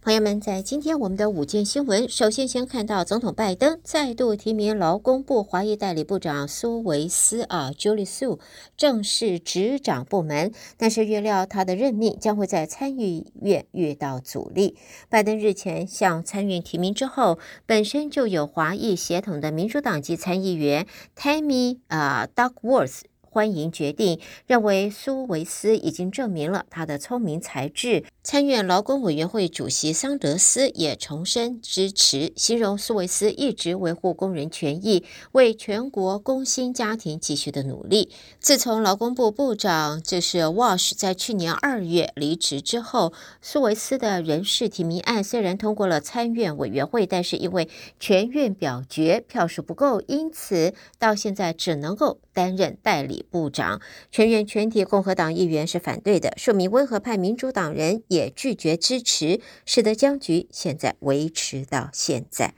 [0.00, 8.38] 朋友们，在今天我们的午间新闻，首先先看到总统拜登再度提名劳工部华裔代理部长苏维斯啊，Julie Su
[8.76, 14.76] 正式执掌部门，但是预料他的任命将会在参议院遇到阻力。
[15.10, 20.86] 拜登日前向参院提名之后，本身就有华裔血统的民主党籍参议员
[21.16, 23.00] Tammy 啊 Duckworth。
[23.30, 28.04] 欢迎决定，认为苏维斯已经证明了他的聪明才智。
[28.22, 38.10] 参院劳工委员会主席桑德斯也重申支持，形容苏维斯一直维护工人权益，为全国工薪家庭继续的努力。
[38.38, 53.17] 自从劳工部部长就是 Wash 在去年二月离职之后，苏维斯的人事提名案虽然通过了参院委员会，但是因为全院表决票数不够，因此到现在只能够担任代理。
[53.30, 62.54] 部长，全院全体共和党议员是反对的，说明温和派民主党人也拒绝支持，使得僵局现在维持到现在。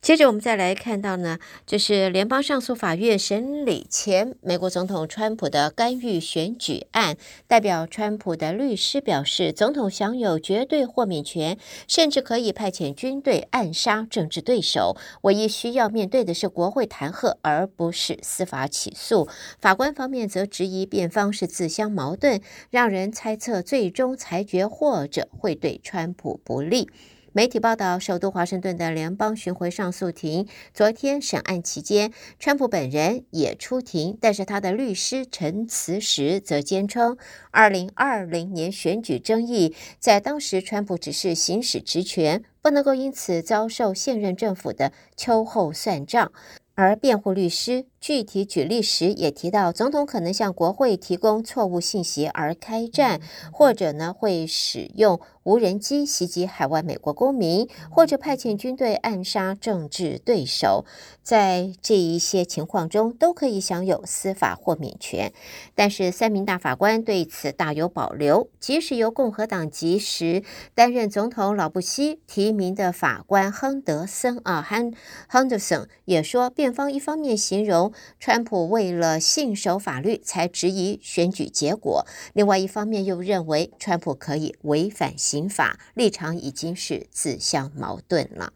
[0.00, 7.16] 接着我们再来看到呢，就是联邦上诉法院审理前美国总统川普的干预选举案。
[7.46, 14.96] 代表川普的律师表示，总统享有绝对豁免权，甚至可以派遣军队暗杀政治对手。
[15.22, 19.28] 唯一需要面对的是国会弹劾，而不是司法起诉。
[19.60, 26.88] 法官方面则质疑辩方是自相矛盾，让人猜测最终裁决或者会对川普不利。
[27.38, 37.16] 媒体报道，首都华盛顿的联邦巡回上诉庭昨天审案期间，川普本人也出庭，但是他的律师陈词时则坚称，
[37.52, 46.32] 二零二零年选举争议在当时川普只是行使职权，不能够因此遭受现任政府的秋后算账。
[46.74, 53.20] 而辩护律师具体举例时也提到，总统可能向国会提供错误信息而开战，
[53.52, 60.84] 或者呢会使用无人机袭击海外美国公民，或者派遣军队暗杀政治对手。
[61.22, 65.32] 在这一些情况中，都可以享有司法豁免权。
[65.74, 70.42] 但是三名大法官对此大有保留，即使由共和党及时
[70.74, 74.94] 担任总统老布希提名的法官亨德森啊，亨
[75.28, 77.87] 亨德森也说，辩方一方面形容
[78.18, 88.52] 川普为了信守法律才质疑选举结果，另外一方面又认为川普可以违反刑法，立场已经是自相矛盾了。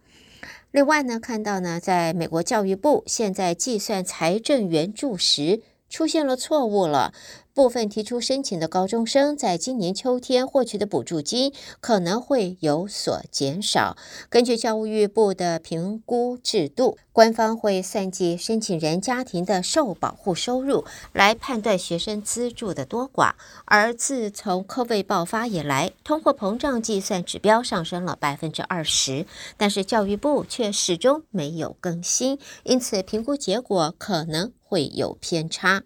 [0.70, 5.60] 另外呢，看到呢，在美国教育部现在计算财政援助时
[5.90, 7.12] 出现了错误了。
[7.54, 13.96] 部分提出申请的高中生，在今年秋天获取的补助金可能会有所减少。
[14.30, 23.32] 根据教育部的评估制度，官方会算计申请人家庭的受保护收入，来判断学生资助的多寡。
[23.66, 29.26] 而自从 COVID 爆发以来，通货膨胀计算指标上升了百分之二十，
[29.58, 35.82] 但是教育部却始终没有更新，因此评估结果可能会有偏差。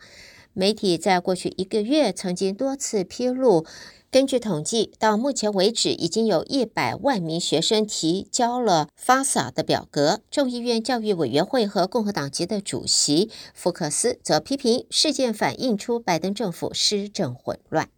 [0.58, 3.66] 媒体在过去一个月曾经多次披露，
[4.10, 10.22] 根据统计，到目前为止，已经有一百万名学生提交了 FAFSA 的表格。
[10.30, 17.90] 众议院教育委员会和共和党籍的主席福克斯则批评事件反映出拜登政府施政混乱。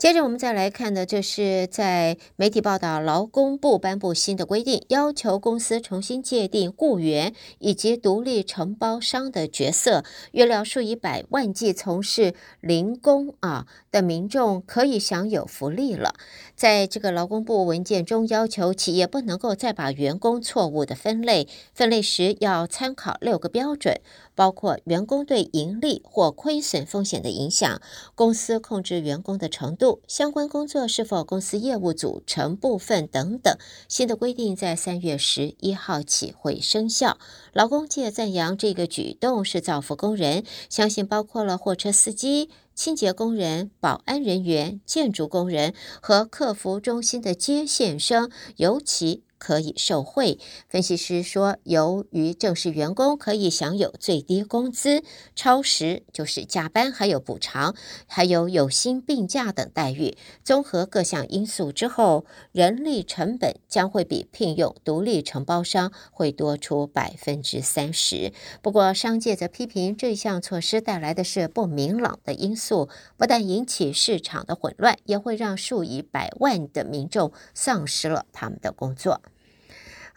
[0.00, 10.02] 接着我们再来看的，就是在媒体报道，劳工部颁布新的规定，要求公司重新界定雇员以及独立承包商的角色。
[10.32, 16.14] 预料数以百万计从事零工啊的民众可以享有福利了。
[16.56, 24.00] 在这个劳工部文件中，要求企业不能够再把员工错误的分类，分类时要参考六个标准。
[24.36, 27.82] 包括员工对盈利或亏损风险的影响，
[28.14, 33.56] 公司控制员工的程度，相关工作是否公司业务组成部分等等。
[33.88, 37.18] 新的规定在三月十一号起会生效。
[37.52, 49.24] 劳工界赞扬这个举动是造福工人，相信包括了货车司机、清洁工人、保安人员、建筑工人和客服中心的接线生，尤其。
[49.40, 50.38] 可以受惠。
[50.68, 55.02] 分析师说，由于正式员工可以享有最低工资、
[55.34, 57.74] 超时就是加班，还有补偿，
[58.06, 68.32] 还有有薪病假等待遇，综合各项因素之后，人力成本将会比聘用独立承包商会多出百分之三十。
[68.60, 79.22] 不过，商界则批评这项措施带来的是不明朗的因素，不但引起市场的混乱，也会让数以百万的民众丧失了他们的工作。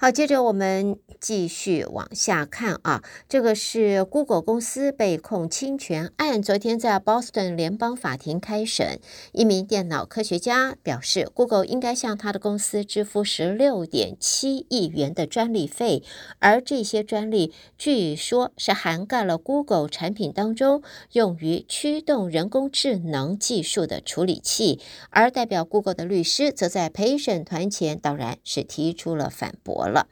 [0.03, 8.99] 好，接着我们继续往下看啊，这个是 Google 公司被控侵权案，昨天在 Boston 联邦法庭开审。
[9.31, 16.03] 一名电脑科学家表示，Google 应该向他的公司支付十六点七亿元的专利费，
[16.39, 20.83] 而这些专利据说是涵盖了 Google 产品当中
[21.13, 24.81] 用于驱动人工智能技术的处理器。
[25.11, 29.92] 而代表 Google 的律师则在陪审团前当然是提出了反驳了。
[29.93, 30.07] 了，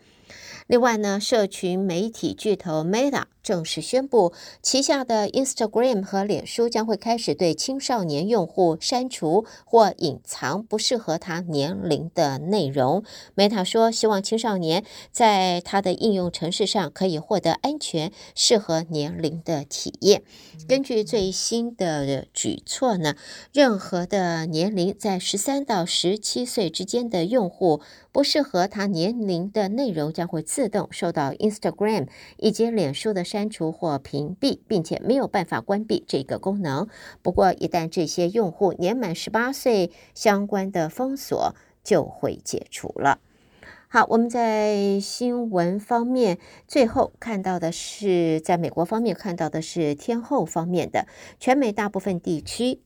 [0.68, 3.24] 另外呢，社群媒体巨头 Meta。
[3.52, 4.32] 正式宣布，
[4.62, 13.04] 旗下的 Instagram 和脸书将会开始对青少年用户删除或隐藏不适合他年龄的内容。
[13.36, 20.24] Meta 说，希望青少年在他的应用程式上可以获得安全、适合年龄的体验。
[20.70, 23.16] 根据最新的举措呢，
[23.52, 27.82] 任何的年龄在十三到十七岁之间的用户，
[28.14, 32.08] 不适合他年龄的内容将会自动受到 Instagram
[32.38, 33.26] 以及脸书的。
[33.32, 36.88] 删删除或屏蔽，并且没有办法关闭这个功能。
[37.24, 43.18] 不过，一旦这些用户年满十八岁，相关的封锁就会解除了。
[43.88, 51.08] 好，我们在新闻方面最后看到的是，在美国方面看到的是天后方面的，
[51.40, 52.82] 全美大部分地区。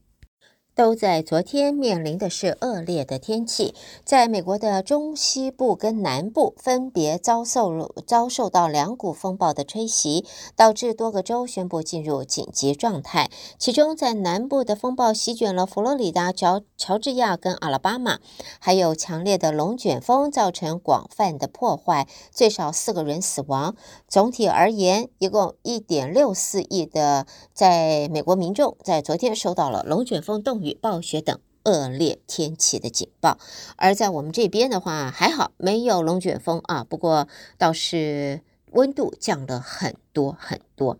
[0.75, 3.73] 都在昨天面临的是恶劣的天气，
[4.03, 10.25] 在美国的中西部跟南部分别遭受遭受到两股风暴的吹袭，
[10.57, 13.31] 导致多个州宣布进入紧急状态。
[13.57, 18.19] 其中，在南部的风暴席卷了佛罗里达、乔乔治亚跟阿拉巴马，
[18.59, 23.77] 还有强烈的龙卷风造成广泛的破坏，最少四个人死亡。
[24.09, 33.37] 总体而言，一共一点六四亿的在美国民众在昨天受到了龙卷风冻雨、暴雪等恶劣天气的警报，
[33.75, 37.27] 而在我们这边的话，还好没有龙卷风啊，不过
[37.57, 38.41] 倒是
[38.71, 40.97] 温度降了很多很多。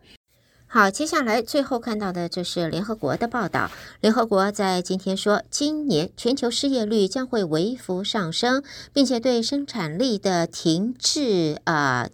[0.68, 3.72] 好，接下来最后看到的就是联合国的报道，
[4.02, 12.10] 联合国在今天说，今年全球失业率将会微幅上升，并且对生产力的停滞啊。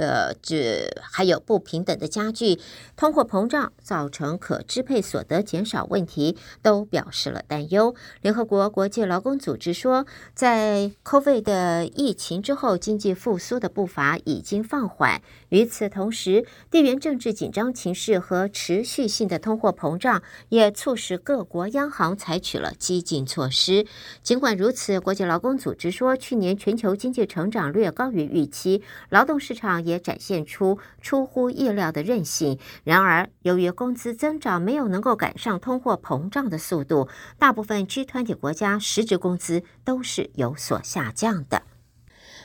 [0.00, 2.58] 呃，这还有不平等的加剧、
[2.96, 7.94] 通货膨胀造成可支配所得减少问题，都表示了担忧。
[8.22, 15.20] 联合国国际劳工组织说，在 COVID 的疫情之后，经济复苏的步伐已经放缓。
[15.50, 23.84] 与此同时，地缘政治紧张情势和持续性的通货膨胀也促使各国央行采取了激进措施。
[24.22, 32.58] 尽管如此，国际劳工组织说，去年全球经济成长略高于预期，劳动市场也展现出出乎意料的韧性。
[32.84, 37.08] 然而，由于工资增长没有能够赶上通货膨胀的速度，
[37.38, 41.62] 大部分 G 团体国家实质工资都是有所下降的。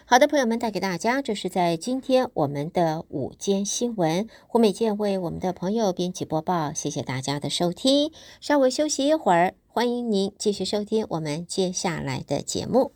[0.07, 4.27] 好的，朋友们，带给大家这是在今天我们的午间新闻。
[4.45, 8.11] 胡美健为我们的朋友编辑播报，谢谢大家的收听。
[8.39, 12.95] 稍微休息一会儿，欢迎您继续收听我们接下来的节目。